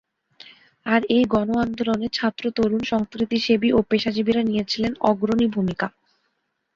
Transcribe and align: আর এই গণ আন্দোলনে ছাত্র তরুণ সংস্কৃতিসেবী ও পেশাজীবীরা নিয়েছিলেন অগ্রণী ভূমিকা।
আর 0.85 1.01
এই 1.15 1.23
গণ 1.25 1.49
আন্দোলনে 1.63 2.07
ছাত্র 2.13 2.43
তরুণ 2.57 2.81
সংস্কৃতিসেবী 2.91 3.69
ও 3.71 3.79
পেশাজীবীরা 3.89 4.41
নিয়েছিলেন 4.43 4.93
অগ্রণী 5.09 5.47
ভূমিকা। 5.55 5.87